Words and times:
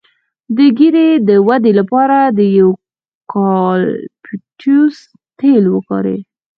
د 0.55 0.57
ږیرې 0.77 1.07
د 1.27 1.29
ودې 1.47 1.71
لپاره 1.79 2.17
د 2.37 2.39
یوکالیپټوس 2.59 4.95
تېل 5.39 5.63
وکاروئ 5.75 6.19